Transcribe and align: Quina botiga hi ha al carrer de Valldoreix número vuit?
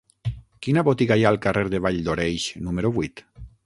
Quina 0.67 0.83
botiga 0.87 1.19
hi 1.21 1.27
ha 1.27 1.29
al 1.33 1.39
carrer 1.45 1.65
de 1.77 1.85
Valldoreix 1.87 2.51
número 2.69 2.97
vuit? 3.01 3.29